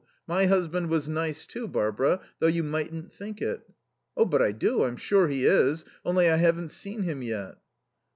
[0.25, 3.61] My husband was nice, too, Barbara; though you mightn't think it."
[4.17, 4.81] "Oh, but I do.
[4.83, 5.85] I'm sure he is.
[6.03, 7.59] Only I haven't seen him yet."